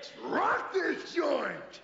[0.00, 1.82] Let's rock this joint!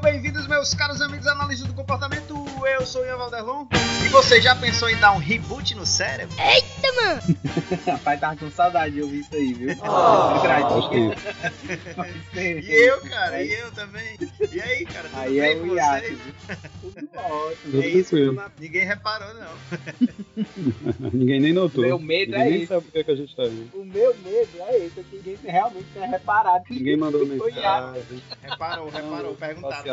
[0.00, 2.34] Sejam bem-vindos, meus caros amigos analistas do comportamento.
[2.66, 3.66] Eu sou o Ian Valderlon.
[4.04, 6.34] E você já pensou em dar um reboot no cérebro?
[6.38, 7.20] Eita, mano!
[7.86, 9.76] Rapaz, tava com saudade de ouvir isso aí, viu?
[10.68, 12.60] Gostei.
[12.60, 14.16] E eu, cara, e eu também.
[14.50, 16.18] E aí, cara, tudo Aí bem é com vocês?
[16.80, 17.56] Tudo ótimo.
[17.64, 18.16] Tudo É isso.
[18.58, 19.52] Ninguém reparou, não.
[21.12, 21.84] Ninguém nem notou.
[21.84, 22.66] Meu medo Ninguém é nem esse.
[22.68, 23.68] sabe por que, é que a gente tá aí.
[23.74, 26.64] O meu medo é esse, é que ninguém realmente tenha reparado.
[26.70, 28.22] Ninguém mandou mensagem.
[28.42, 29.34] Reparou, reparou.
[29.34, 29.89] Perguntaram,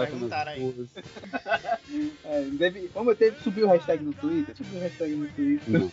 [2.25, 5.89] É, deve, eu teve que subir o hashtag no Twitter, subiu o hashtag no Twitter.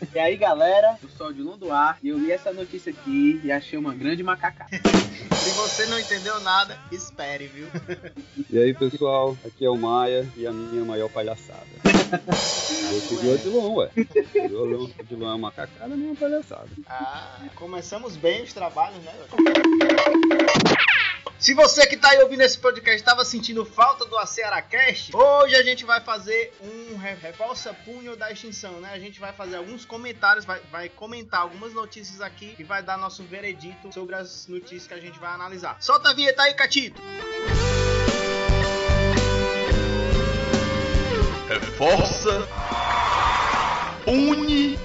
[0.12, 3.40] E aí, galera, eu sou o Dilon do Ar e eu li essa notícia aqui
[3.44, 4.70] e achei uma grande macacada.
[5.32, 7.68] Se você não entendeu nada, espere, viu?
[8.50, 11.64] E aí, pessoal, aqui é o Maia e a minha maior palhaçada.
[12.92, 13.90] Eu segui o Odilon, ué.
[14.50, 16.68] O Odilon é uma cacada, nem uma palhaçada.
[16.88, 19.12] Ah, começamos bem os trabalhos, né?
[21.40, 25.62] Se você que tá aí ouvindo esse podcast estava sentindo falta do Aceracast, hoje a
[25.62, 28.90] gente vai fazer um re- reforça punho da extinção, né?
[28.92, 32.98] A gente vai fazer alguns comentários, vai, vai comentar algumas notícias aqui e vai dar
[32.98, 35.78] nosso veredito sobre as notícias que a gente vai analisar.
[35.80, 37.00] Solta a vinheta aí, Catito!
[41.48, 42.46] reforça,
[44.06, 44.78] une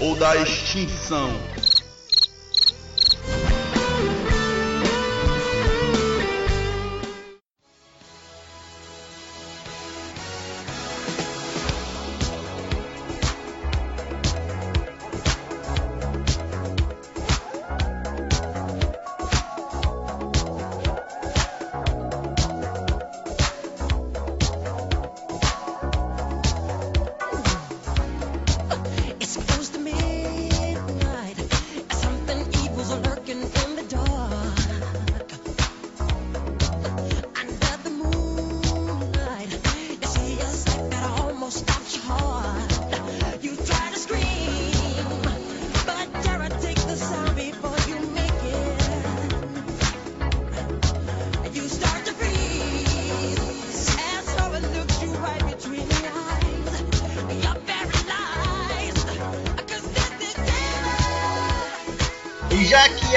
[0.00, 1.30] ou da extinção.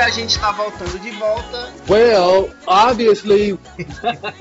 [0.02, 3.58] A gente tá voltando de volta, Well, obviously.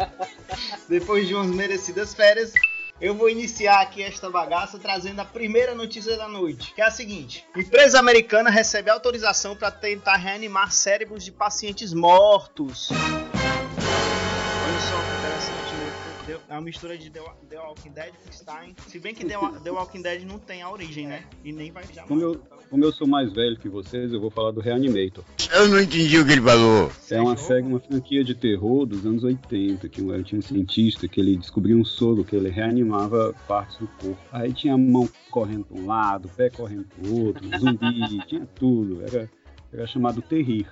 [0.88, 2.52] depois de umas merecidas férias,
[2.98, 6.90] eu vou iniciar aqui esta bagaça trazendo a primeira notícia da noite, que é a
[6.90, 12.88] seguinte: empresa americana recebe autorização para tentar reanimar cérebros de pacientes mortos.
[12.90, 16.40] Olha só que interessante, né?
[16.48, 17.20] É uma mistura de The,
[17.50, 18.76] The Walking Dead com Stein.
[18.86, 21.24] Se bem que The, The Walking Dead não tem a origem, né?
[21.44, 22.08] E nem vai jamais.
[22.08, 25.24] Como eu, como eu sou mais velho que vocês, eu vou falar do Reanimator.
[25.52, 26.90] Eu não entendi o que ele falou.
[27.10, 31.08] É uma, série, uma franquia de terror dos anos 80, que um- tinha um cientista
[31.08, 34.18] que ele descobriu um soro que ele reanimava partes do corpo.
[34.32, 37.78] Aí tinha a mão correndo para um lado, pé correndo para o outro, zumbi,
[38.28, 39.02] tinha tudo.
[39.02, 39.28] Era,
[39.72, 40.66] era chamado terrir.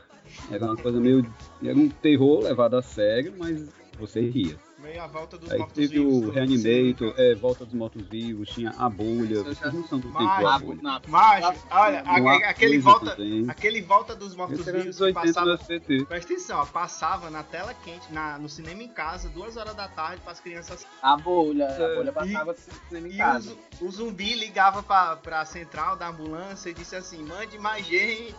[0.51, 1.27] Era uma coisa meio.
[1.63, 4.57] Era um terror levado a sério, mas você ria.
[4.79, 8.89] Meio a volta dos Aí mortos teve o Reanimator, é, Volta dos Mortos-Vivos, tinha a
[8.89, 10.79] bolha, vocês não são do tempo Na, bolha.
[10.81, 13.45] na, Macho, olha, a- aquele volta, também.
[13.51, 16.07] aquele volta dos mortos-vivos dos que 80 do passava.
[16.07, 19.89] Presta atenção, ó, passava na tela quente, na, no cinema em casa, duas horas da
[19.89, 20.87] tarde, para as crianças.
[21.03, 21.95] a bolha, a É.
[21.97, 22.55] bolha passava
[22.89, 23.41] cinema em E o, casa.
[23.51, 28.37] zu- o zumbi ligava pra, pra central da ambulância e disse assim: mande mais gente.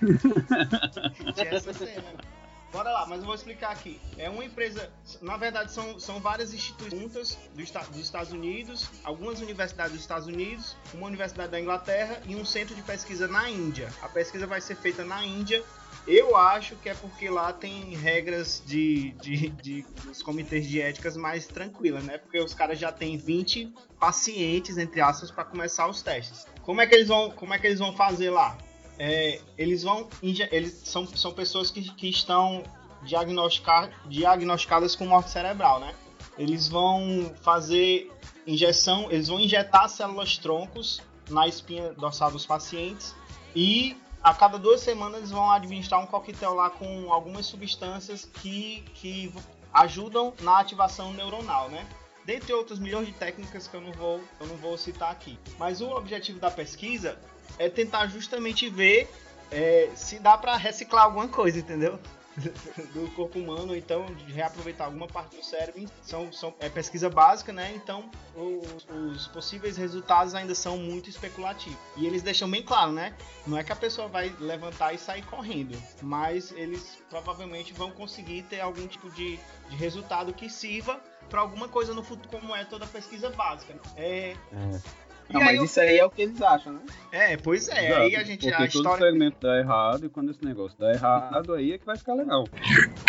[1.34, 2.37] Tinha essa cena.
[2.70, 3.98] Bora lá, mas eu vou explicar aqui.
[4.18, 4.90] É uma empresa,
[5.22, 10.26] na verdade, são, são várias instituições juntas do dos Estados Unidos, algumas universidades dos Estados
[10.26, 13.88] Unidos, uma universidade da Inglaterra e um centro de pesquisa na Índia.
[14.02, 15.64] A pesquisa vai ser feita na Índia.
[16.06, 21.16] Eu acho que é porque lá tem regras de, de, de dos comitês de éticas
[21.16, 22.18] mais tranquilas, né?
[22.18, 26.46] Porque os caras já têm 20 pacientes, entre aspas, para começar os testes.
[26.62, 28.56] Como é que eles vão, como é que eles vão fazer lá?
[28.98, 32.64] É, eles vão eles são, são pessoas que, que estão
[33.02, 35.94] diagnosticar, diagnosticadas com morte cerebral, né?
[36.36, 38.10] Eles vão fazer
[38.46, 41.00] injeção, eles vão injetar células troncos
[41.30, 43.14] na espinha dorsal dos pacientes
[43.54, 48.84] e a cada duas semanas eles vão administrar um coquetel lá com algumas substâncias que,
[48.94, 49.32] que
[49.72, 51.86] ajudam na ativação neuronal, né?
[52.24, 55.38] Dentre outras milhões de técnicas que eu não vou, eu não vou citar aqui.
[55.58, 57.18] Mas o objetivo da pesquisa
[57.58, 59.08] é tentar justamente ver
[59.50, 61.98] é, se dá para reciclar alguma coisa, entendeu?
[62.94, 65.86] do corpo humano, então de reaproveitar alguma parte do cérebro.
[66.02, 67.72] São, são, é pesquisa básica, né?
[67.74, 71.78] Então os, os possíveis resultados ainda são muito especulativos.
[71.96, 73.14] E eles deixam bem claro, né?
[73.46, 78.42] Não é que a pessoa vai levantar e sair correndo, mas eles provavelmente vão conseguir
[78.42, 82.64] ter algum tipo de, de resultado que sirva para alguma coisa no futuro, como é
[82.64, 83.74] toda pesquisa básica.
[83.96, 86.80] É, E Não, aí mas eu- isso aí é o que eles acham, né?
[87.12, 87.86] é pois é.
[87.86, 90.78] Exato, Aí a gente porque a todo história experimento dá errado e quando esse negócio
[90.78, 92.44] dá errado, aí é que vai ficar legal.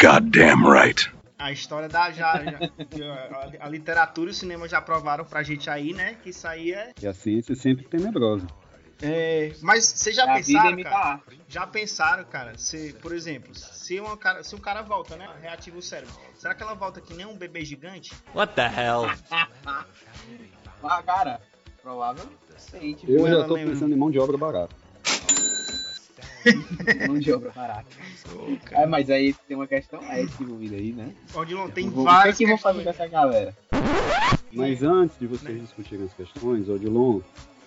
[0.01, 1.11] Goddamn right.
[1.37, 5.69] A história da já, já- a, a literatura e o cinema já provaram pra gente
[5.69, 6.15] aí, né?
[6.21, 6.91] Que isso aí é.
[7.01, 8.45] E a ciência é sempre tenebrosa.
[9.01, 11.13] é, mas vocês já a vida pensaram, cara?
[11.15, 11.19] a.
[11.47, 12.57] Já pensaram, cara?
[12.57, 15.29] Se, por exemplo, se, uma cara, se um cara volta, né?
[15.41, 16.13] Reativa o cérebro.
[16.37, 18.11] Será que ela volta que nem um bebê gigante?
[18.35, 19.05] What the hell?
[20.81, 21.41] Ah, cara,
[21.81, 22.37] provavelmente.
[22.73, 24.75] Eu Tipo, já tô pensando em mão de obra barata.
[27.07, 27.85] Mão de obra barata.
[28.71, 31.13] É, mas aí tem uma questão ética envolvida aí, né?
[31.33, 33.53] Odilon, tem Vou- várias O que, que vão fazer com essa galera?
[34.53, 37.19] Mas antes de vocês discutirem as questões, Odilon,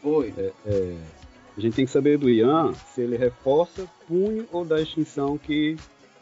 [0.03, 0.33] Oi.
[0.67, 0.97] é,
[1.57, 5.77] a gente tem que saber do Ian se ele reforça, pune ou dá extinção que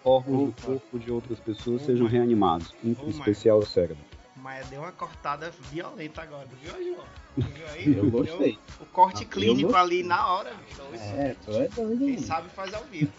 [0.04, 0.62] órgãos do Opa.
[0.66, 4.04] corpo de outras pessoas Oh sejam reanimados, em Oh especial o cérebro.
[4.42, 7.04] Mas deu uma cortada violenta agora, viu, Odilon?
[7.37, 7.96] Viu aí?
[7.96, 8.58] Eu gostei.
[8.81, 10.81] O corte Eu clínico ali na hora, bicho.
[10.94, 13.12] É, tu é doido, Quem sabe faz ao vivo.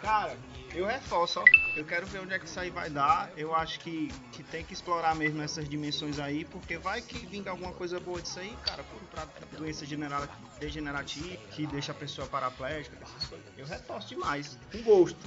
[0.00, 0.36] Cara,
[0.74, 1.44] eu reforço, ó.
[1.76, 3.30] Eu quero ver onde é que isso aí vai dar.
[3.36, 7.50] Eu acho que, que tem que explorar mesmo essas dimensões aí, porque vai que vinga
[7.50, 8.82] alguma coisa boa disso aí, cara.
[9.10, 10.28] Pra pra doença genera-
[10.58, 13.46] degenerativa, que deixa a pessoa paraplégica, essas coisas.
[13.56, 15.18] Eu reforço demais, com gosto.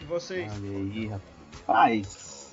[0.00, 0.50] E vocês?
[0.52, 2.43] Olha aí, rapaz.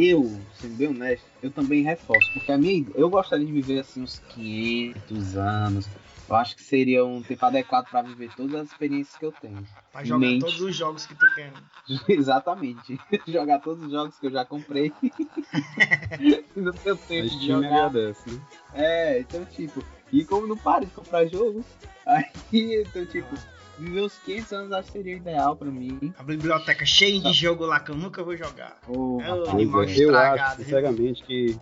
[0.00, 4.00] Eu, sendo bem honesto, eu também reforço, porque a minha, eu gostaria de viver assim
[4.00, 5.90] uns 500 anos.
[6.28, 9.66] Eu acho que seria um tempo adequado para viver todas as experiências que eu tenho.
[9.90, 10.40] Pra jogar mente.
[10.42, 11.52] todos os jogos que tu quer.
[12.08, 13.00] Exatamente.
[13.26, 14.92] Jogar todos os jogos que eu já comprei.
[16.54, 17.66] no seu tempo de jogar.
[17.66, 18.40] agradece, né?
[18.74, 21.64] É, então tipo, e como não para de comprar jogo,
[22.06, 23.34] aí então tipo,
[23.78, 26.12] viver uns 500 anos acho que seria ideal pra mim.
[26.18, 28.78] A biblioteca cheia de jogo lá que eu nunca vou jogar.
[28.86, 31.56] Ô, É o rapaz, animal é, eu estragado, acho, sinceramente, que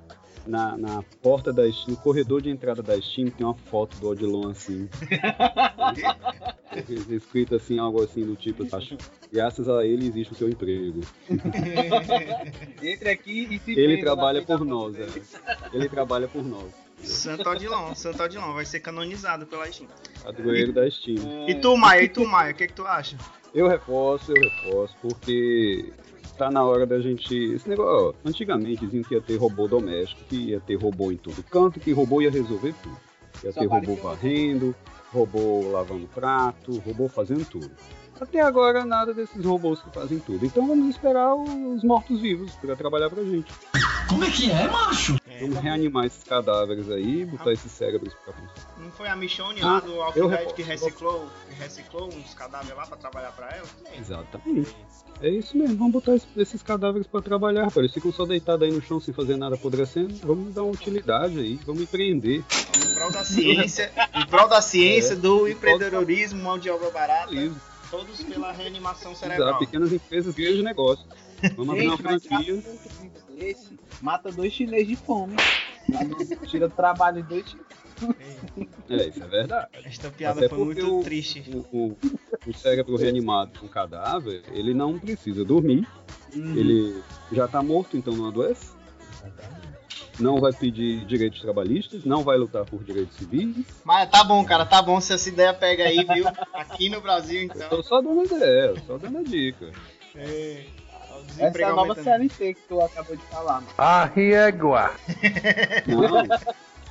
[0.47, 4.09] na, na porta da Steam, no corredor de entrada da Steam, tem uma foto do
[4.09, 4.89] Odilon assim.
[7.11, 8.97] escrito assim, algo assim do tipo, acho,
[9.33, 11.01] graças a ele existe o seu emprego.
[12.83, 15.07] Entre aqui e se Ele trabalha por nós, é.
[15.73, 16.86] Ele trabalha por nós.
[17.03, 19.89] Santo Odilon, Santo Odilon, vai ser canonizado pela Steam.
[20.23, 21.49] Padroeiro da Steam.
[21.49, 23.17] E tu, Maia, e tu, Maia, o que, que tu acha?
[23.55, 25.93] Eu reforço, eu reforço, porque
[26.37, 27.35] tá na hora da gente.
[27.55, 31.17] Esse negócio, ó, antigamente diziam que ia ter robô doméstico, que ia ter robô em
[31.17, 32.97] todo canto, que robô ia resolver tudo.
[33.45, 34.75] Ia Só ter robô varrendo,
[35.13, 37.71] robô lavando prato, robô fazendo tudo.
[38.19, 40.47] Até agora nada desses robôs que fazem tudo.
[40.47, 43.53] Então vamos esperar os mortos-vivos para trabalhar pra gente.
[44.51, 48.79] É, Vamos reanimar esses cadáveres aí, botar esses cérebros pra funcionar.
[48.79, 50.55] não foi a Michonne Ah, lá do reforço.
[50.55, 53.67] que reciclou, que reciclou uns cadáveres lá pra trabalhar pra ela?
[53.93, 53.99] É.
[53.99, 54.75] Exatamente.
[55.23, 57.81] É isso mesmo, vamos botar esses- cadáveres pra trabalhar, pô.
[57.81, 60.15] Eles ficam só deitados aí no chão sem fazer nada apodrecendo.
[60.23, 62.45] Vamos dar uma utilidade aí, vamos empreender.
[62.77, 65.17] Em prol da ciência, em prol da ciência, É.
[65.17, 67.59] do empreendedorismo, mão de obra barata, Livre.
[67.91, 69.59] todos pela reanimação Exato, cerebral.
[69.59, 71.07] pequenas empresas, grandes negócios.
[71.57, 72.63] Vamos abrir uma franquia.
[73.37, 75.37] Esse mata dois chineses de fome.
[76.49, 77.67] Tira trabalho de dois chineses.
[78.91, 79.69] É, isso é verdade.
[79.85, 81.45] Esta piada Até foi muito o- triste.
[81.73, 81.97] O, o-
[82.47, 85.87] o cérebro reanimado com cadáver, ele não precisa dormir.
[86.33, 88.75] Ele já tá morto, então não adoece.
[90.19, 93.65] Não vai pedir direitos trabalhistas, não vai lutar por direitos civis.
[93.85, 96.27] Mas tá bom, cara, tá bom se essa ideia pega aí, viu?
[96.55, 97.69] Aqui no Brasil, Eu então.
[97.69, 99.71] tô só dando ideia, só dando a dica.
[100.15, 100.65] É,
[101.39, 102.05] Essa é a nova aumentando.
[102.05, 103.69] CLT que tu acabou de falar, mano.
[103.77, 104.91] Arriégua.
[105.87, 106.27] Não,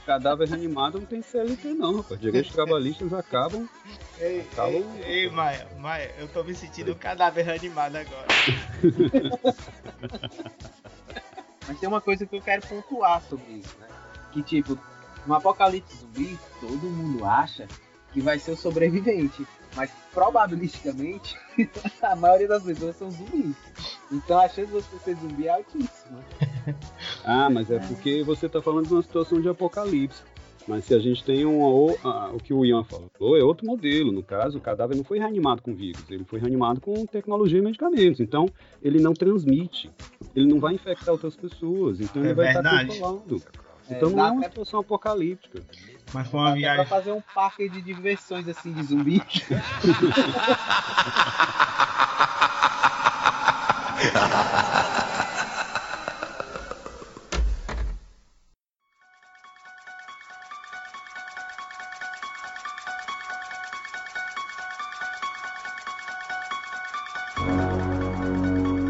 [0.05, 2.19] cadáver reanimado não tem CLT não, rapaz.
[2.19, 3.67] Direitos trabalhistas acabam.
[4.19, 8.27] Ei, Tá ei, ei, Maia, Maia, eu tô me sentindo um cadáver reanimado agora.
[11.67, 13.87] Mas tem uma coisa que eu quero pontuar sobre isso, né?
[14.31, 14.77] Que tipo,
[15.25, 17.67] no apocalipse zumbi, todo mundo acha
[18.13, 19.45] que vai ser o sobrevivente.
[19.75, 21.37] Mas probabilisticamente,
[22.01, 23.55] a maioria das pessoas são zumbis.
[24.11, 26.19] Então a chance de você ser zumbi é altíssima.
[27.27, 30.21] Ah, mas é porque você tá falando de uma situação de apocalipse.
[30.67, 31.91] Mas se a gente tem uma, o,
[32.35, 34.11] o que o Ian falou, é outro modelo.
[34.11, 37.61] No caso, o cadáver não foi reanimado com vírus, ele foi reanimado com tecnologia e
[37.61, 38.19] medicamentos.
[38.19, 38.47] Então,
[38.81, 39.91] ele não transmite,
[40.35, 41.99] ele não vai infectar outras pessoas.
[41.99, 42.87] Então, É ele vai estar verdade.
[42.99, 43.41] controlado.
[43.89, 45.61] É, Então, não dá é uma até- situação apocalíptica.
[46.13, 46.85] Mas foi Dá uma até pra viagem.
[46.85, 49.21] fazer um parque de diversões assim de zumbi.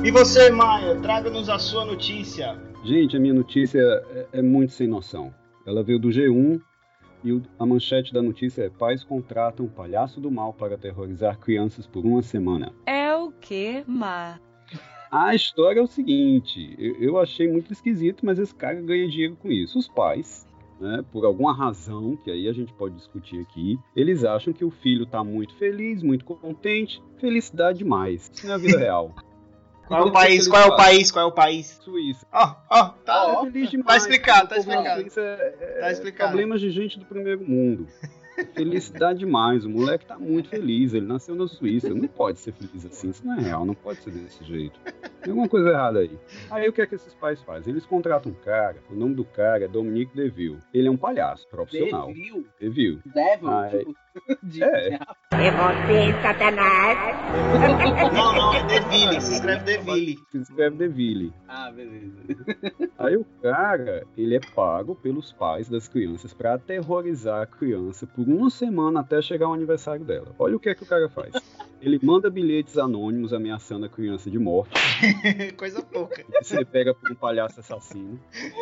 [0.06, 2.56] E você, Maia, traga-nos a sua notícia.
[2.84, 5.34] Gente, a minha notícia é, é, muito sem noção.
[5.66, 6.62] Ela veio do G1
[7.24, 11.88] e o, a manchete da notícia é: pais contratam palhaço do mal para aterrorizar crianças
[11.88, 12.72] por uma semana.
[12.86, 14.40] É o que, Ma.
[15.12, 19.36] A história é o seguinte: eu, eu achei muito esquisito, mas esse cara ganha dinheiro
[19.42, 19.78] com isso.
[19.78, 20.46] Os pais,
[20.80, 24.72] né, por alguma razão, que aí a gente pode discutir aqui, eles acham que o
[24.72, 28.30] filho está muito feliz, muito contente, felicidade demais.
[28.34, 29.14] Isso não é vida real.
[29.88, 30.48] Qual é o Então, que país?
[30.48, 31.12] Qual é o país?
[31.12, 31.80] Qual é o país?
[31.84, 32.26] Suíça.
[32.34, 33.38] Ó, ó, tá.
[33.40, 33.88] É feliz demais.
[33.88, 35.02] tá explicado, tá explicado.
[35.20, 36.30] É- é Tá explicado.
[36.32, 37.88] Problemas de gente do primeiro mundo.
[38.54, 39.66] Felicidade demais.
[39.66, 40.94] O moleque tá muito feliz.
[40.94, 41.90] Ele nasceu na Suíça.
[41.90, 43.10] Não pode ser feliz assim.
[43.10, 43.66] Isso não é real.
[43.66, 44.80] Não pode ser desse jeito.
[45.22, 46.18] Tem alguma coisa errada aí.
[46.52, 47.74] Aí o que é que esses pais fazem?
[47.74, 48.78] Eles contratam um cara.
[48.90, 50.60] O nome do cara é Dominique Deville.
[50.74, 52.08] Ele é um palhaço profissional.
[52.08, 52.48] Devil?
[52.60, 53.02] Deville.
[53.06, 53.96] Devil?
[54.16, 54.32] Ah, é.
[54.32, 55.00] tipo, de- É.
[58.14, 59.22] Não, não, é Deville.
[59.22, 60.18] Se escreve Deville.
[60.32, 61.34] Se escreve Deville.
[61.48, 62.16] Ah, beleza.
[62.98, 68.28] Aí o cara, ele é pago pelos pais das crianças pra aterrorizar a criança por
[68.28, 70.34] uma semana até chegar o aniversário dela.
[70.40, 71.34] Olha o que é que o cara faz.
[71.82, 74.72] Ele manda bilhetes anônimos ameaçando a criança de morte.
[75.58, 76.24] Coisa pouca.
[76.42, 78.20] Você pega por um palhaço assassino.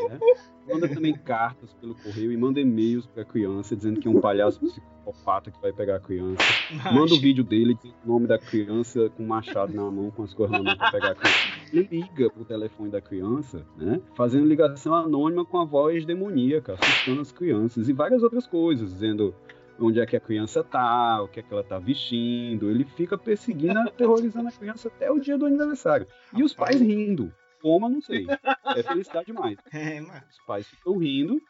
[0.10, 0.19] né?
[0.67, 4.60] Manda também cartas pelo correio e manda e-mails pra criança dizendo que é um palhaço
[5.03, 6.43] psicopata que vai pegar a criança.
[6.93, 10.24] Manda o vídeo dele dizendo o nome da criança com um machado na mão, com
[10.24, 11.39] as coisas na mão pra pegar a criança.
[11.72, 14.00] Ele liga pro telefone da criança, né?
[14.15, 19.36] Fazendo ligação anônima com a voz demoníaca, assustando as crianças e várias outras coisas, dizendo
[19.79, 22.69] onde é que a criança tá, o que é que ela tá vestindo.
[22.69, 26.07] Ele fica perseguindo, aterrorizando a criança até o dia do aniversário.
[26.36, 27.31] E os pais rindo.
[27.63, 28.27] Como, eu não sei.
[28.75, 29.58] É felicidade demais.
[29.72, 30.22] É, mano.
[30.29, 31.41] Os pais ficam rindo,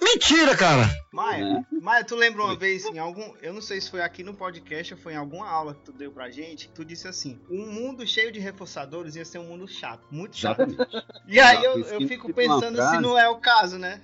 [0.00, 0.88] Mentira, cara!
[1.12, 1.66] Maia, né?
[1.82, 3.34] Maia, tu lembra uma vez em algum.
[3.42, 5.92] Eu não sei se foi aqui no podcast ou foi em alguma aula que tu
[5.92, 6.70] deu pra gente.
[6.70, 10.06] Tu disse assim: um mundo cheio de reforçadores ia ser um mundo chato.
[10.08, 10.62] Muito chato.
[10.62, 11.06] Exatamente.
[11.26, 14.00] E aí eu, eu fico pensando se não é o caso, né?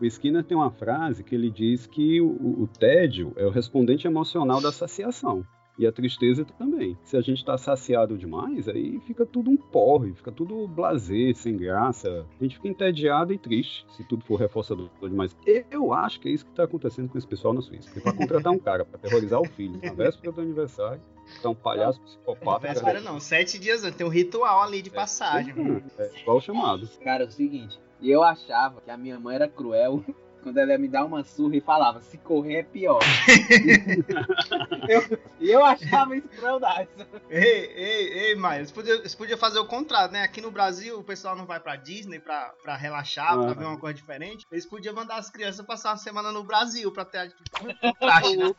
[0.00, 4.06] O Skinner tem uma frase que ele diz que o, o tédio é o respondente
[4.06, 5.44] emocional da saciação.
[5.80, 6.94] E a tristeza também.
[7.02, 11.56] Se a gente está saciado demais, aí fica tudo um porre, fica tudo blazer, sem
[11.56, 12.26] graça.
[12.38, 15.34] A gente fica entediado e triste se tudo for reforçador demais.
[15.70, 17.88] Eu acho que é isso que está acontecendo com esse pessoal na Suíça.
[17.88, 21.00] Porque para contratar um cara para terrorizar o filho na véspera do aniversário,
[21.40, 22.68] tá um palhaço psicopata.
[22.68, 23.96] Véspera não, sete dias antes.
[23.96, 25.54] Tem um ritual ali de passagem.
[25.54, 25.82] mano.
[25.98, 26.86] É igual o chamado.
[27.02, 30.04] Cara, é o seguinte, eu achava que a minha mãe era cruel
[30.42, 33.00] quando ela ia me dar uma surra e falava, se correr é pior.
[34.88, 36.88] eu, e eu achava isso crueldade.
[37.28, 40.22] Ei, ei, ei, Maia, você podia, você podia fazer o contrário, né?
[40.22, 43.54] Aqui no Brasil o pessoal não vai pra Disney pra, pra relaxar, pra Ah.
[43.54, 44.46] ver uma coisa diferente.
[44.50, 47.32] Eles podiam mandar as crianças passar uma semana no Brasil pra ter
[47.80, 48.54] contraste, né?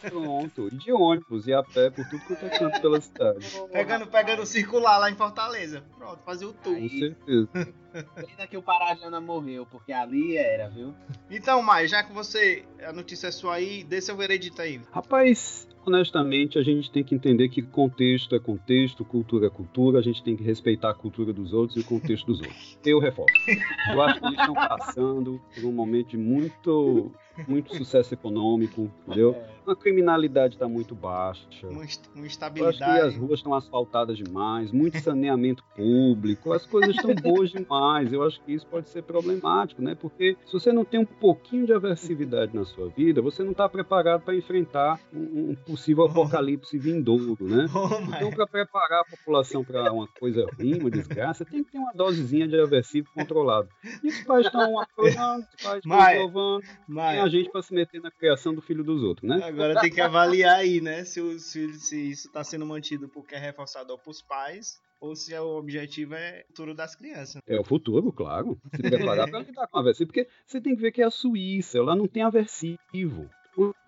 [0.00, 0.68] Pronto.
[0.72, 3.60] E de ônibus e a pé por tudo quanto é canto pela cidade.
[3.72, 5.82] Pegando, pegando o circular lá em Fortaleza.
[5.98, 6.76] Pronto, fazer o tour.
[6.76, 7.48] Com certeza.
[7.92, 10.94] Pena que o Parajana morreu, porque ali era, viu?
[11.30, 12.64] Então, Maia, já que você.
[12.82, 14.80] A notícia é sua aí, dê seu veredito aí.
[14.92, 20.02] Rapaz, honestamente, a gente tem que entender que contexto é contexto, cultura é cultura, a
[20.02, 22.78] gente tem que respeitar a cultura dos outros e o contexto dos outros.
[22.84, 23.34] Eu reforço.
[23.90, 27.10] Eu acho que eles estão passando por um momento de muito,
[27.46, 29.36] muito sucesso econômico, entendeu?
[29.66, 31.46] A criminalidade está muito baixa.
[31.64, 32.26] Uma, uma
[32.56, 37.50] Eu acho que as ruas estão asfaltadas demais, muito saneamento público, as coisas estão boas
[37.50, 37.77] demais.
[38.12, 39.94] Eu acho que isso pode ser problemático, né?
[39.94, 43.68] Porque se você não tem um pouquinho de aversividade na sua vida, você não está
[43.68, 47.66] preparado para enfrentar um, um possível apocalipse vindouro, né?
[48.16, 51.92] Então, para preparar a população para uma coisa ruim, uma desgraça, tem que ter uma
[51.92, 53.68] dosezinha de aversivo controlado.
[54.02, 58.10] E os pais estão os estão Maia, aprovando, tem a gente para se meter na
[58.10, 59.42] criação do filho dos outros, né?
[59.44, 61.04] agora tem que avaliar aí, né?
[61.04, 65.34] Se, o- se, se isso tá sendo mantido porque é reforçador pros pais ou se
[65.34, 67.40] é o objetivo é o futuro das crianças.
[67.46, 68.60] É o futuro, claro.
[68.74, 70.08] Se preparar para lidar com aversivo.
[70.08, 73.28] Porque você tem que ver que é a Suíça, lá não tem aversivo.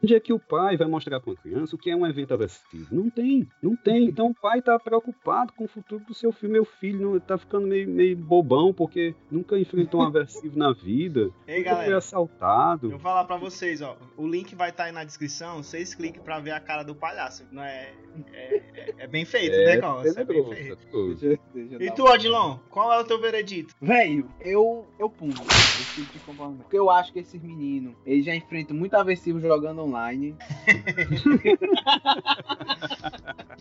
[0.03, 2.35] Onde é que o pai vai mostrar para uma criança o que é um evento
[2.35, 2.87] aversivo?
[2.95, 4.05] Não tem, não tem.
[4.07, 6.53] Então o pai está preocupado com o futuro do seu filho.
[6.53, 11.59] Meu filho está ficando meio, meio bobão porque nunca enfrentou um aversivo na vida, Ei,
[11.59, 11.99] nunca foi galera.
[11.99, 12.87] assaltado.
[12.87, 13.97] Eu vou falar pra vocês, ó.
[14.17, 15.63] O link vai estar aí na descrição.
[15.63, 17.45] Vocês cliquem pra ver a cara do palhaço.
[17.53, 17.93] Não é.
[18.33, 20.19] É, é- é bem feito É negócio.
[20.19, 20.53] É bem feito.
[20.53, 21.15] é.
[21.15, 23.73] Deixa, deixa E tu, Odilon, qual é o teu veredito?
[23.81, 26.63] Velho, eu, eu pulo esse tipo de comportamento.
[26.63, 30.35] Porque eu acho que esses meninos, eles já enfrentam muito aversivo jogando jogando online.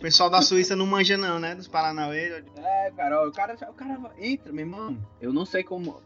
[0.00, 1.54] pessoal da Suíça não manja não, né?
[1.54, 2.42] Dos Paranauê.
[2.56, 4.96] É, cara, ó, o cara, o cara entra, meu irmão.
[5.20, 6.00] Eu não sei como.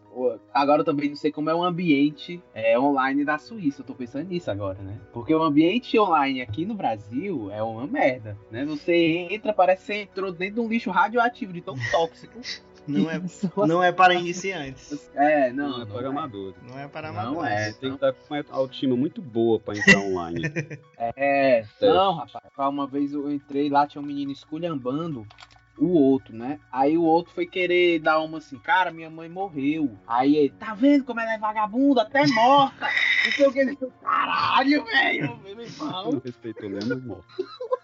[0.52, 3.82] Agora eu também não sei como é o ambiente é, online da Suíça.
[3.82, 4.98] Eu tô pensando nisso agora, né?
[5.12, 8.64] Porque o ambiente online aqui no Brasil é uma merda, né?
[8.64, 12.40] Você entra, parece que você entrou dentro de um lixo radioativo, de tão tóxico.
[12.86, 13.20] Não é,
[13.66, 15.10] não é para iniciantes.
[15.14, 16.08] É, Não, não, é não para é.
[16.08, 16.56] amadores.
[16.68, 17.50] Não é para Não amadores.
[17.52, 17.72] é.
[17.72, 20.42] Tem que estar com uma autoestima muito boa pra entrar online.
[21.16, 22.44] É, não, rapaz.
[22.56, 25.26] Uma vez eu entrei lá, tinha um menino esculhambando
[25.78, 26.58] o outro, né?
[26.70, 29.90] Aí o outro foi querer dar uma assim, cara, minha mãe morreu.
[30.06, 32.86] Aí ele, tá vendo como ela é vagabunda, até morta?
[33.24, 33.58] Não sei o que.
[33.60, 36.22] Ele falou, caralho, velho, meu irmão.
[36.24, 37.24] Respeitou nem a morte.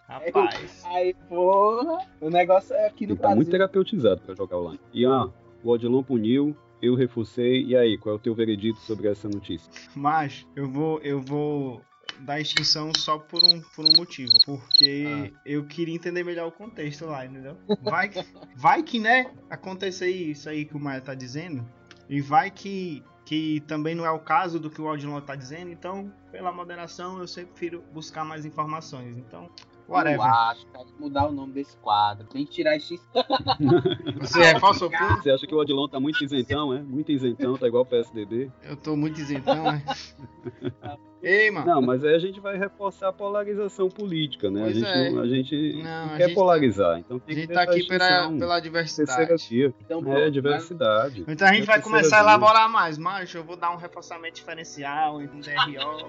[0.09, 0.85] Rapaz.
[0.87, 3.52] Aí, porra, o negócio é aqui no que estar muito Brasil.
[3.52, 4.80] terapeutizado pra jogar online.
[4.92, 5.28] E ah,
[5.62, 7.64] o Odilon puniu, eu reforcei.
[7.64, 9.70] E aí, qual é o teu veredito sobre essa notícia?
[9.94, 11.80] Mas eu vou, eu vou
[12.20, 14.29] dar extinção só por um, por um motivo.
[14.59, 17.57] Porque eu queria entender melhor o contexto lá, entendeu?
[17.83, 18.25] Vai, que-
[18.57, 21.66] vai que, né, acontecer isso aí que o Maia tá dizendo.
[22.09, 25.71] E vai que, que também não é o caso do que o Audilon tá dizendo.
[25.71, 29.16] Então, pela moderação, eu sempre prefiro buscar mais informações.
[29.16, 29.49] Então,
[29.90, 30.20] Eu whatever.
[30.23, 32.26] acho que tem que mudar o nome desse quadro.
[32.26, 33.00] Tem que tirar esse.
[34.20, 35.23] Você reforça o ponto?
[35.23, 36.80] Você acha que o Odilon tá muito isentão, é?
[36.80, 38.50] Muito isentão, tá igual o PSDB?
[38.62, 39.82] Eu tô muito isentão, né?
[41.23, 41.66] Ei, mano.
[41.66, 44.61] Não, mas aí a gente vai reforçar a polarização política, né?
[44.61, 45.11] A Pois gente, é.
[45.11, 46.99] não, a gente Não, não a quer gente polarizar.
[46.99, 49.75] Então A tem gente que tá aqui pela, pela diversidade.
[49.85, 51.25] Então, É, pronto, diversidade.
[51.28, 54.37] Então a gente vai É começar a elaborar mais, mas eu vou dar um reforçamento
[54.37, 56.09] diferencial, um DRO.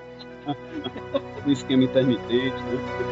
[1.46, 3.10] Um esquema intermitente, né?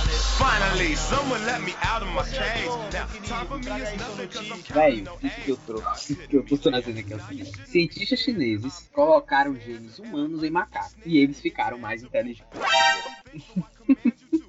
[0.41, 2.23] Finally, someone let me out of my
[5.21, 9.55] isso que eu trouxe, que eu tô trazendo aqui é o seguinte: cientistas chineses colocaram
[9.55, 12.59] genes humanos em macacos e eles ficaram mais inteligentes.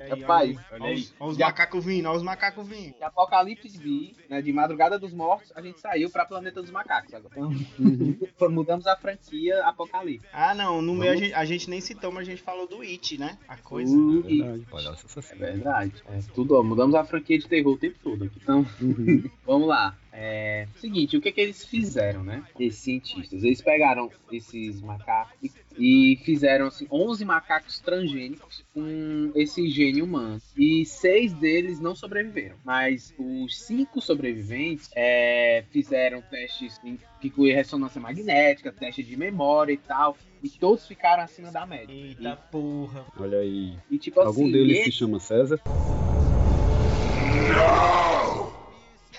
[0.09, 1.09] Rapaz, olha aí.
[1.19, 2.97] Olha os macacos vindo, olha os macacos vindo.
[2.97, 7.15] De Apocalipse B, né, de Madrugada dos Mortos, a gente saiu pra Planeta dos Macacos
[7.15, 7.35] agora.
[8.43, 10.27] Então, mudamos a franquia Apocalipse.
[10.33, 12.81] Ah, não, no meio a gente, a gente nem citou, mas a gente falou do
[12.81, 13.39] It, né?
[13.47, 13.95] A coisa.
[13.97, 16.05] Uh, É verdade, palhaço É verdade.
[16.09, 18.39] É, tudo, ó, mudamos a franquia de terror o tempo todo aqui.
[18.43, 18.67] Então,
[19.47, 19.97] vamos lá.
[20.15, 22.45] É, seguinte, o que que eles fizeram, né?
[22.61, 23.43] Esses cientistas.
[23.43, 25.35] Eles pegaram esses macacos
[25.79, 30.41] e, e fizeram assim, 11 macacos transgênicos com esse gene humano.
[30.57, 32.57] E seis deles não sobreviveram.
[32.63, 39.73] Mas os cinco sobreviventes é, fizeram testes em- que incluem ressonância magnética, teste de memória
[39.73, 40.17] e tal.
[40.43, 41.95] E todos ficaram acima da média.
[41.95, 43.07] Eita porra.
[43.19, 43.77] Olha aí.
[43.91, 45.59] E tipo Algum assim, deles esse- se chama César?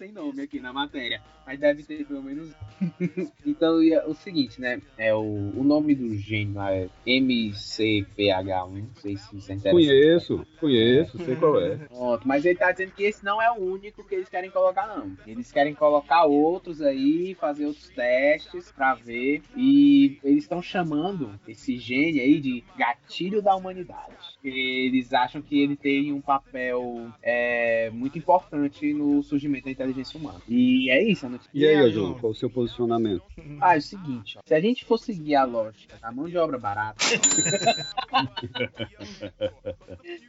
[0.00, 1.20] sem nome aqui na matéria.
[1.46, 2.54] Mas deve ter pelo menos.
[3.44, 4.80] então é o seguinte, né?
[4.96, 8.70] É o, o nome do gene lá é MCPH1.
[8.70, 9.70] Não sei se isso é interessante.
[9.70, 11.76] Conheço, conheço, sei qual é.
[11.90, 14.86] Pronto, mas ele tá dizendo que esse não é o único que eles querem colocar,
[14.86, 15.14] não.
[15.26, 19.42] Eles querem colocar outros aí, fazer outros testes pra ver.
[19.54, 24.14] E eles estão chamando esse gene aí de gatilho da humanidade.
[24.42, 30.40] Eles acham que ele tem um papel é, muito importante no surgimento da inteligência humana.
[30.48, 31.50] E é isso, a notícia.
[31.52, 32.14] E aí, João?
[32.14, 33.22] qual o seu posicionamento?
[33.60, 36.36] Ah, é o seguinte, ó, se a gente for seguir a lógica da mão de
[36.38, 37.04] obra barata,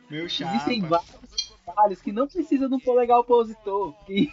[0.10, 0.52] Meu chapa.
[0.56, 3.94] existem vários trabalhos que não precisam de um polegar opositor.
[4.06, 4.30] Que,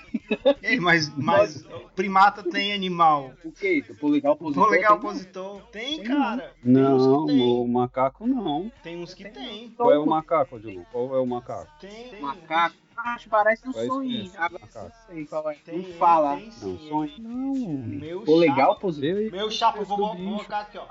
[0.62, 1.64] Ei, mas, mas
[1.94, 3.32] primata tem animal.
[3.44, 3.84] o que?
[3.90, 4.64] O polegar opositor?
[4.64, 5.60] Vou ligar tem- opositor.
[5.70, 6.52] Tem, Tem cara.
[6.64, 8.62] Não, tem o macaco não.
[8.62, 8.72] tem.
[8.94, 9.70] Tem uns que tem.
[9.70, 10.82] Qual é o macaco, Odilon?
[10.90, 11.70] Qual é o macaco?
[11.80, 12.20] Tem.
[12.20, 12.76] Macaco.
[13.04, 14.30] Acho, parece um Quais sonho.
[14.36, 14.66] Agora
[15.06, 15.54] sei qual é.
[15.54, 16.36] Tem, não fala.
[16.36, 17.12] tem Não, sonho.
[17.18, 17.54] Não.
[17.54, 18.90] Meu Pô, legal, pô.
[18.92, 20.86] Meu chapa, vou, colocar aqui, ó.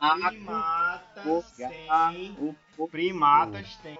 [0.00, 2.36] Macaco, Primatas polegar, tem.
[2.78, 3.98] o Primatas tem.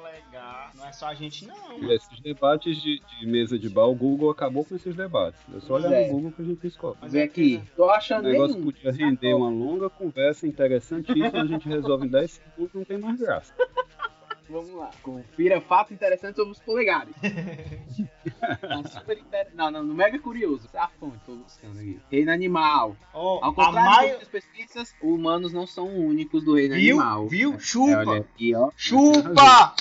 [0.77, 1.57] Não é só a gente, não.
[1.57, 1.93] mano.
[1.93, 5.41] Esses debates de, de mesa de bar, o Google acabou com esses debates.
[5.53, 6.07] É só olhar É.
[6.07, 6.99] no Google que a gente descobre.
[7.03, 7.61] Mas é aqui.
[7.75, 8.71] Tô O achando negócio nenhum.
[8.71, 13.19] podia render uma longa conversa interessantíssima, a gente resolve em 10 segundos, não tem mais
[13.19, 13.53] graça.
[14.49, 14.91] Vamos lá.
[15.03, 17.15] Confira fato interessante sobre os polegares.
[18.91, 19.49] Super inter...
[19.55, 20.67] Não, não, no Mega Curioso.
[20.67, 22.01] Essa é a fonte, tô buscando aqui.
[22.11, 22.97] Reino Animal.
[23.13, 24.11] Ó, Ao contrário de maio...
[24.13, 26.99] outras pesquisas, humanos não são únicos do reino Viu?
[27.01, 27.29] animal.
[27.29, 27.55] Viu?
[27.55, 28.17] É, Chupa!
[28.17, 28.71] aqui, ó.
[28.77, 29.75] Chupa!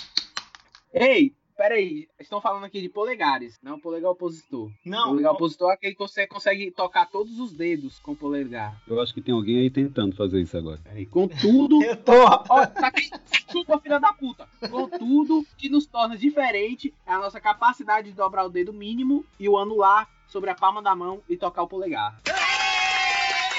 [0.94, 2.08] Ei, peraí.
[2.20, 4.72] Estão falando aqui de polegares, não polegar opositor.
[4.86, 8.80] Não, polegar opositor é aquele que você consegue tocar todos os dedos com o polegar.
[8.88, 10.80] Eu acho que tem alguém aí tentando fazer isso agora.
[10.84, 11.06] Peraí.
[11.08, 12.14] Contudo, eu tô...
[12.14, 13.10] Ó, tá aqui,
[13.52, 14.48] chupa, filha da puta.
[14.70, 19.26] Contudo, o que nos torna diferente é a nossa capacidade de dobrar o dedo mínimo
[19.40, 22.22] e o anular sobre a palma da mão e tocar o polegar.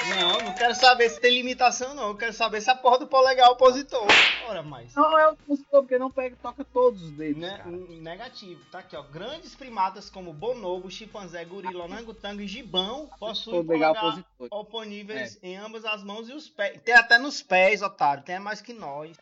[0.07, 2.09] Não, não quero saber se tem limitação, não.
[2.09, 4.07] Eu quero saber se a porra do polegar é opositor.
[4.47, 4.93] Ora, mais.
[4.95, 7.41] Não é o opositor, porque não pega, toca todos os dedos.
[7.41, 7.69] Ne- cara.
[7.69, 8.63] n- negativo.
[8.71, 9.03] Tá aqui, ó.
[9.03, 14.47] Grandes primatas como bonobo, chimpanzé, gorila, orangotango e gibão possuem Polegar polegar opositor.
[14.51, 16.81] oponíveis em ambas as mãos e os pés.
[16.81, 18.23] Tem até nos pés, otário.
[18.23, 19.17] Tem mais que nós.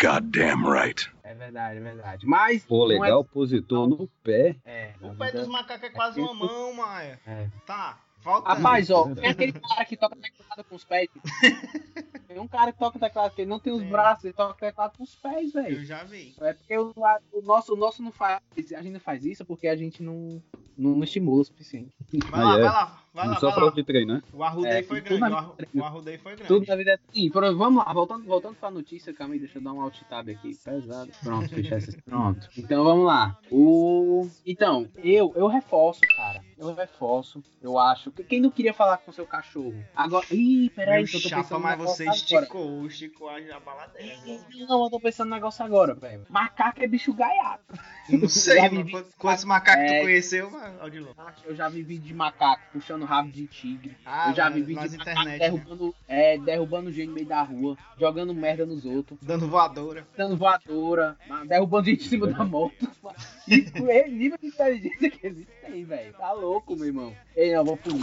[0.00, 1.10] Goddamn right.
[1.22, 2.26] É verdade, é verdade.
[2.26, 2.64] Mas.
[2.64, 4.56] Pô, não legal, opositor no pé.
[4.64, 7.18] É, O pé dos macacos é quase uma mão, Maia.
[7.26, 7.46] É.
[7.66, 7.98] Tá.
[8.28, 8.48] Volta.
[8.52, 11.08] Rapaz, ó, tem aquele cara que toca teclado com os pés.
[12.28, 13.88] Tem um cara que toca teclado que ele não tem os Tem.
[13.88, 15.78] braços, ele toca teclado com os pés, velho.
[15.78, 16.34] Eu já vi.
[16.42, 16.92] É porque o,
[17.32, 18.38] o nosso, o nosso não faz.
[18.76, 20.40] A gente não faz isso porque a gente não,
[20.76, 21.90] não, não estimula o suficiente.
[22.30, 22.60] Vai Ah, lá, é?
[22.60, 23.02] vai lá.
[23.14, 23.70] Vai lá, Só vai para lá.
[23.72, 24.22] de treinar.
[24.30, 25.22] O Arrudei É, foi grande.
[25.22, 26.48] O, Arru- o Arrudei foi grande.
[26.48, 27.30] Tudo na vida é assim.
[27.30, 30.54] Vamos lá, voltando, voltando pra notícia, calma aí, deixa eu dar um alt tab aqui.
[30.62, 31.10] Pesado.
[31.24, 31.96] Pronto, fechar esse.
[32.02, 32.46] Pronto.
[32.58, 33.38] Então vamos lá.
[33.50, 34.28] O.
[34.46, 36.44] Então, eu, eu reforço, cara.
[36.58, 37.42] Eu reforço.
[37.62, 38.10] Eu acho.
[38.10, 39.74] que Quem não queria falar com seu cachorro?
[39.94, 40.26] Agora.
[40.30, 42.16] Ih, peraí, Meu eu tô chapa, pensando mas você agora.
[42.16, 44.16] esticou, esticou a baladeira.
[44.68, 46.26] Não, eu tô pensando no negócio agora, velho.
[46.28, 47.62] Macaco é bicho gaiato.
[48.08, 48.84] Não sei, mano.
[48.84, 49.98] vivi- Quantos- macacos É.
[50.00, 50.78] tu conheceu, mano?
[51.44, 53.96] Eu já vivi de macaco puxando rabo de tigre.
[54.04, 55.38] Ah, eu já vivi de macaco internet, né?
[55.38, 59.18] derrubando, é, derrubando gente no meio da rua, jogando merda nos outros.
[59.22, 60.06] Dando voadora.
[60.16, 61.16] dando voadora,
[61.46, 62.88] derrubando gente em cima da moto.
[63.50, 66.12] Esse nível de inteligência que eles têm, velho.
[66.14, 67.16] Tá louco, meu irmão.
[67.36, 68.02] Ei, não, vou punir.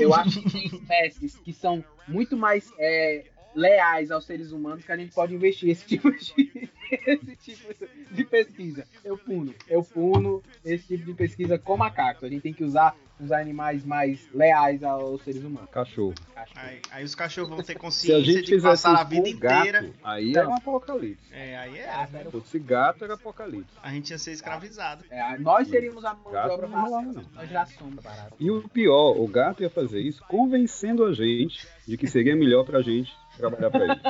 [0.00, 4.92] Eu acho que tem espécies que são muito mais é, leais aos seres humanos que
[4.92, 6.68] a gente pode investir esse tipo de,
[7.06, 7.74] esse tipo
[8.10, 8.86] de pesquisa.
[9.04, 9.54] Eu puno.
[9.68, 12.24] Eu puno esse tipo de pesquisa com macacos.
[12.24, 15.70] A gente tem que usar os animais mais leais aos seres humanos.
[15.70, 16.14] Cachorro.
[16.54, 19.90] Aí, aí os cachorros vão ter consciência gente de passar a vida gato, inteira.
[20.04, 21.32] aí era um apocalipse.
[21.32, 21.88] É, aí é.
[21.88, 23.72] Ah, Se fosse gato, era apocalipse.
[23.82, 25.04] A gente ia ser escravizado.
[25.10, 27.12] É, nós seríamos a mão de obra não.
[27.34, 28.34] Nós já somos barato.
[28.38, 32.64] E o pior, o gato ia fazer isso convencendo a gente de que seria melhor
[32.64, 34.00] pra gente trabalhar pra ele.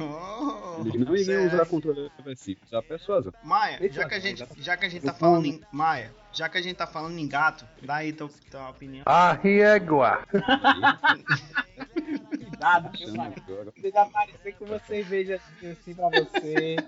[0.00, 3.32] Oh, Eles não iriam usar controle reversivo, usar persuasão.
[3.44, 6.58] Maia, já que a gente, já que a gente tá falando em Maia, já que
[6.58, 9.02] a gente tá falando em gato, dá aí tua, tua opinião.
[9.06, 10.24] Arriégua.
[12.16, 13.72] Cuidado, agora.
[13.76, 16.76] Você vai aparecer com uma cerveja assim, assim pra você.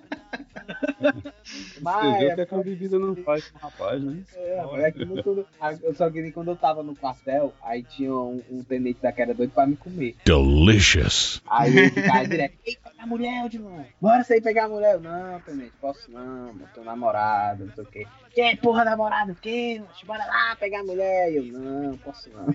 [1.80, 4.22] Você vê o que, é que a bebida não faz com o rapaz, né?
[4.34, 5.46] é, é que quando-
[5.82, 9.10] eu só que nem quando eu tava no quartel, aí tinha um, um tenente da
[9.10, 10.14] que era doido pra me comer.
[10.24, 11.42] Delicious.
[11.48, 13.82] Aí ele ficava direto, ei, pega a mulher, Odilon.
[14.00, 14.94] Bora sair pegar a mulher.
[14.94, 18.06] Eu, Não, tenente, posso não, eu tô namorado, não sei o quê.
[18.32, 19.82] Que porra namorado, o quê?
[20.06, 21.32] Bora lá pegar a mulher.
[21.32, 22.54] Eu, não, posso não.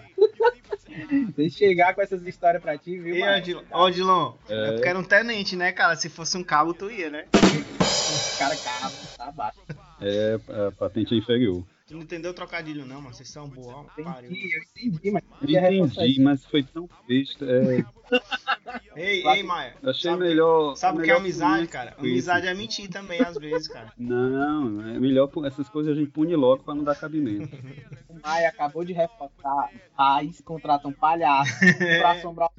[1.37, 3.21] Eu chegar com essas histórias pra ti, viu, E?
[3.23, 4.69] Odilon, Odilon, É.
[4.69, 5.95] é porque era um tenente, né, cara?
[5.95, 7.25] Se fosse um cabo, tu ia, né?
[7.33, 9.59] Os caras caram, tá abaixo.
[10.01, 11.63] É, a patente é inferior.
[11.87, 13.13] Tu não entendeu o trocadilho, não, mano.
[13.13, 14.31] Vocês são boa, pariu.
[14.31, 15.23] Entendi, eu entendi, mas.
[15.41, 17.45] Eu entendi, mas foi tão besta.
[17.45, 17.85] É,
[18.95, 19.75] Ei, ei, Maia.
[19.83, 20.75] achei sabe, melhor.
[20.75, 21.95] Sabe o que é amizade, cara?
[21.97, 23.91] Amizade é mentir também, às vezes, cara.
[23.97, 27.55] Não, é melhor essas coisas a gente pune logo pra não dar cabimento.
[28.15, 29.69] O Maia acabou de reforçar.
[29.95, 31.53] Pais contratam palhaço
[31.99, 32.49] pra assombrar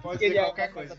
[0.00, 0.98] Pode dizer é qualquer coisa.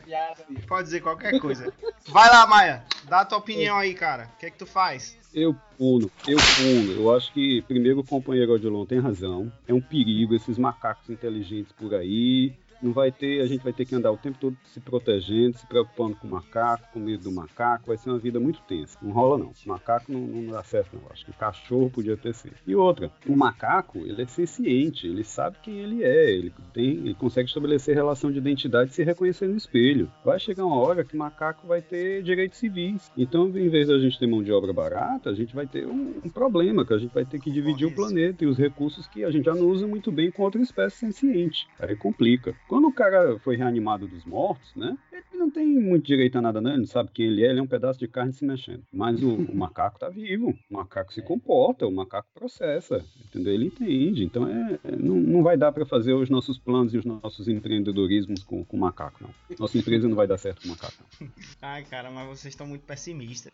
[0.67, 1.74] Pode dizer qualquer coisa.
[2.08, 2.84] Vai lá, Maia.
[3.06, 4.30] Dá a tua opinião aí, cara.
[4.36, 5.17] O que é que tu faz?
[5.34, 6.91] Eu puno, eu puno.
[6.91, 9.49] Eu acho que, primeiro, o companheiro Odilon tem razão.
[9.65, 12.51] É um perigo esses macacos inteligentes por aí.
[12.82, 15.65] Não vai ter, a gente vai ter que andar o tempo todo se protegendo, se
[15.65, 18.98] preocupando com o macaco, com medo do macaco, vai ser uma vida muito tensa.
[19.02, 19.48] Não rola não.
[19.48, 21.04] O macaco não, não dá certo não.
[21.12, 22.56] Acho que o cachorro podia ter sido.
[22.65, 27.13] E outra, o macaco, ele é senciente, ele sabe quem ele é, ele tem, ele
[27.13, 30.12] consegue estabelecer relação de identidade e se reconhecer no espelho.
[30.24, 33.12] Vai chegar uma hora que o macaco vai ter direitos civis.
[33.17, 36.22] Então, em vez da gente ter mão de obra barata, a gente vai ter um,
[36.24, 39.24] um problema, que a gente vai ter que dividir o planeta e os recursos que
[39.24, 41.67] a gente já não usa muito bem com outra espécie senciente.
[41.80, 42.56] Aí complica.
[42.71, 44.97] Quando o cara foi reanimado dos mortos, né?
[45.12, 46.69] Ele não tem muito direito a nada, né?
[46.69, 48.81] Ele não sabe quem ele é, ele é um pedaço de carne se mexendo.
[48.93, 53.53] Mas o, o macaco tá vivo, o macaco se comporta, o macaco processa, entendeu?
[53.53, 54.23] Ele entende.
[54.23, 57.49] Então é, é- não, não vai dar para fazer os nossos planos e os nossos
[57.49, 59.31] empreendedorismos com, com o macaco, não.
[59.60, 61.27] Nossa empresa não vai dar certo com o macaco, não.
[61.62, 63.51] Ai, cara, mas vocês estão muito pessimistas.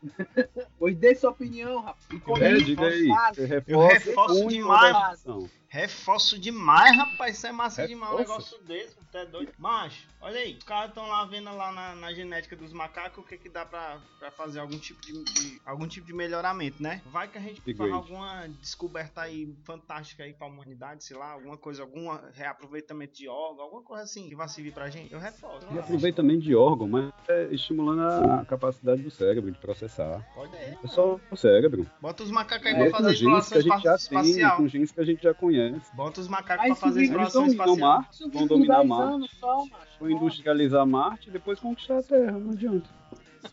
[0.78, 2.06] Pois dê sua opinião, rapaz.
[2.40, 3.08] É, diga aí.
[3.08, 3.36] faz?
[3.36, 5.26] Você reforça, reforço demais.
[5.70, 7.38] Reforço demais, rapaz.
[7.38, 8.96] Isso é massa demais um negócio desse.
[9.12, 9.52] Tu é doido.
[9.58, 10.56] Mas, olha aí.
[10.58, 13.66] Os caras estão lá vendo lá na, na genética dos macacos o que que dá
[13.66, 17.02] pra, pra fazer algum tipo de, de- algum tipo de melhoramento, né?
[17.06, 21.58] Vai que a gente faz alguma descoberta aí fantástica aí pra humanidade, sei lá, alguma
[21.58, 25.14] coisa, algum reaproveitamento de órgão, alguma coisa assim que vai servir pra gente.
[25.14, 25.68] Eu reforço.
[25.74, 30.22] E aproveitamento de órgão, mas é estimulando a capacidade do cérebro de processar.
[30.34, 30.78] Pode ser.
[30.84, 31.90] É só o cérebro.
[32.02, 34.58] Bota os macacos aí É pra fazer exploração espacial.
[34.58, 35.57] com genes que a gente já conhece.
[35.94, 37.78] Bota os macacos Aí pra fazer exploração espacial.
[37.78, 39.64] Marte, vão dominar 10 Marte, só,
[40.00, 42.90] vão industrializar Marte e depois conquistar a Terra, não adianta.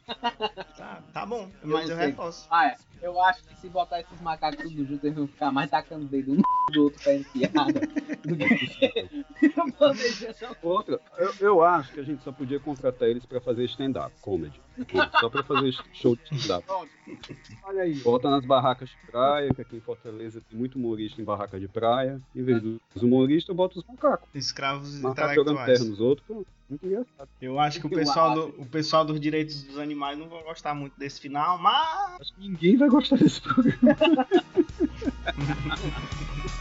[0.77, 2.47] Tá, tá bom, mas eu reforço.
[2.51, 2.77] Ah, é.
[3.01, 6.09] Eu acho que se botar esses macacos tudo junto, eles vão ficar mais tacando o
[6.09, 7.81] dedo um do outro pra enfiada
[8.25, 9.14] do que.
[10.63, 14.61] Outra, eu, eu acho que a gente só podia contratar eles pra fazer stand-up, comedy.
[15.21, 16.67] Só pra fazer show de stand-up.
[17.65, 17.95] Olha aí.
[17.97, 21.69] Bota nas barracas de praia, que aqui em Fortaleza tem muito humorista em barraca de
[21.69, 22.21] praia.
[22.35, 24.29] Em vez dos humoristas, bota os macacos.
[24.35, 27.29] Escravos Macacos jogando terra nos outros, pô, muito engraçado.
[27.41, 30.43] Eu acho que o Eu pessoal, do, o pessoal dos direitos dos animais não vai
[30.43, 33.79] gostar muito desse final, mas Acho que ninguém vai gostar desse programa.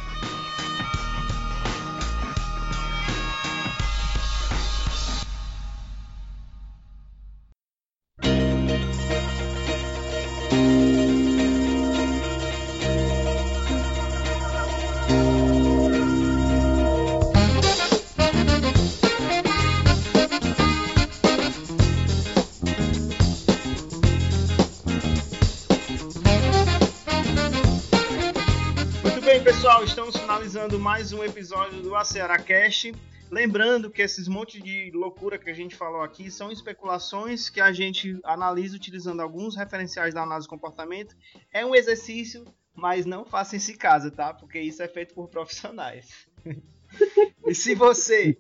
[29.44, 32.96] pessoal, estamos finalizando mais um episódio do Aceara Cast.
[33.30, 37.74] Lembrando que esses montes de loucura que a gente falou aqui são especulações que a
[37.74, 41.14] gente analisa utilizando alguns referenciais da análise de comportamento.
[41.52, 44.34] É um exercício, mas não façam isso em casa, tá?
[44.34, 46.26] Porque isso é feito por profissionais.
[47.46, 48.38] e se você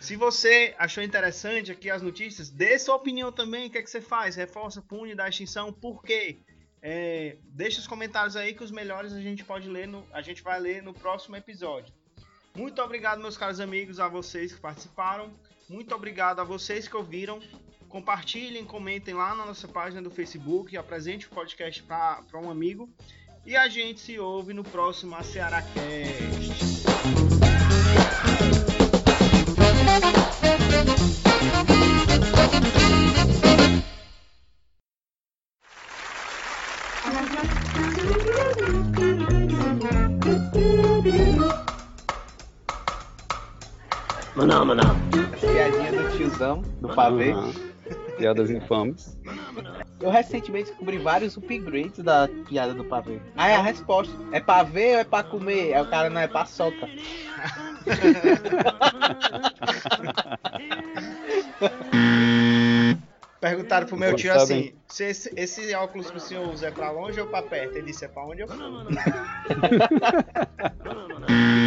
[0.00, 3.68] se você achou interessante aqui as notícias, dê sua opinião também.
[3.68, 4.34] O que, é que você faz?
[4.34, 5.72] Reforça, pune, dá extinção.
[5.72, 6.40] Por quê?
[6.86, 10.42] É, deixa os comentários aí que os melhores a gente pode ler no, a gente
[10.42, 11.90] vai ler no próximo episódio.
[12.54, 15.32] Muito obrigado, meus caros amigos, a vocês que participaram.
[15.66, 17.40] Muito obrigado a vocês que ouviram.
[17.88, 22.86] Compartilhem, comentem lá na nossa página do Facebook, apresente o podcast para um amigo.
[23.46, 25.16] E a gente se ouve no próximo
[44.36, 45.40] AcearaCast.
[45.40, 47.32] Piadinha do tiozão, do pavê.
[48.16, 49.16] Piadas infames.
[50.00, 53.20] Eu recentemente descobri vários upgrades da piada do pavê.
[53.36, 54.12] Ah, é a resposta.
[54.32, 55.74] É pavê ou é pra comer?
[55.74, 56.88] Aí o cara não é paçoca.
[63.40, 66.90] Perguntaram pro meu tio assim: se esse, esse óculos que o senhor usa é pra
[66.90, 67.76] longe ou pra perto?
[67.76, 68.56] Ele disse: é pra onde eu for.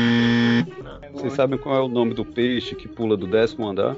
[1.17, 3.95] Vocês sabem qual é o nome do peixe que pula do décimo andar?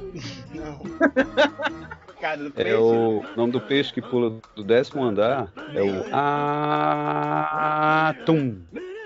[0.53, 0.79] Não.
[2.19, 2.73] Cara do É peixe.
[2.75, 8.57] o nome do peixe que pula do décimo andar é o atum.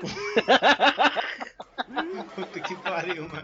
[2.35, 3.43] Puta que pariu, mano.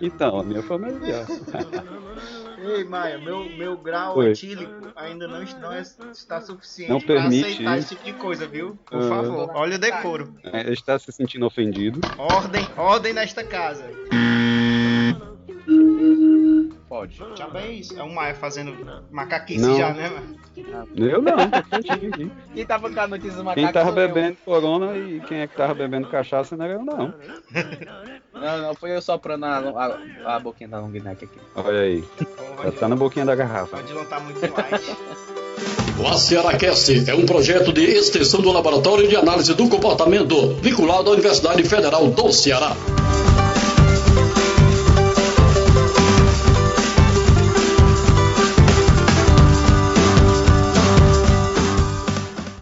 [0.00, 1.26] Então, a minha família.
[2.66, 4.30] Ei, Maia, meu, meu grau Oi.
[4.30, 7.94] etílico ainda não, não é- está suficiente Não permite aceitar isso.
[7.94, 8.78] esse tipo de coisa, viu?
[8.86, 9.08] Por Ah.
[9.08, 10.34] favor, olha o decoro.
[10.44, 12.00] É, está se sentindo ofendido.
[12.16, 13.84] Ordem, ordem nesta casa.
[16.94, 17.20] Pode.
[17.34, 17.98] Já bem isso.
[17.98, 18.72] É o Maia fazendo
[19.10, 19.76] macaquice Não.
[19.76, 20.36] já, né, mano?
[20.96, 22.30] Eu não, aqui.
[22.54, 24.08] Quem tava com a notícia do Quem macaco tava sou eu.
[24.08, 27.12] bebendo corona e quem é que tava bebendo cachaça não era eu, não.
[28.32, 31.38] Não, não, foi eu soprando a, a, a boquinha da long neck aqui.
[31.56, 32.04] Olha aí.
[32.62, 33.74] Já tá na boquinha da garrafa.
[33.76, 34.96] O Odilon tá muito light.
[35.98, 41.12] O ACERACast é um projeto de extensão do Laboratório de Análise do Comportamento, vinculado à
[41.12, 42.76] Universidade Federal do Ceará.